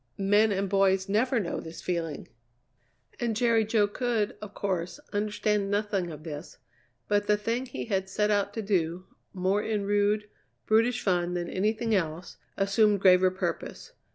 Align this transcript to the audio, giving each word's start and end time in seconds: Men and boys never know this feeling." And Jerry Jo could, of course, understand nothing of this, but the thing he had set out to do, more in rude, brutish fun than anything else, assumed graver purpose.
Men 0.17 0.51
and 0.51 0.67
boys 0.67 1.07
never 1.07 1.39
know 1.39 1.59
this 1.59 1.79
feeling." 1.79 2.27
And 3.19 3.35
Jerry 3.35 3.63
Jo 3.63 3.87
could, 3.87 4.35
of 4.41 4.55
course, 4.55 4.99
understand 5.13 5.69
nothing 5.69 6.09
of 6.11 6.23
this, 6.23 6.57
but 7.07 7.27
the 7.27 7.37
thing 7.37 7.67
he 7.67 7.85
had 7.85 8.09
set 8.09 8.31
out 8.31 8.51
to 8.55 8.63
do, 8.63 9.05
more 9.31 9.61
in 9.61 9.85
rude, 9.85 10.27
brutish 10.65 11.03
fun 11.03 11.35
than 11.35 11.51
anything 11.51 11.93
else, 11.93 12.37
assumed 12.57 12.99
graver 12.99 13.29
purpose. 13.29 13.91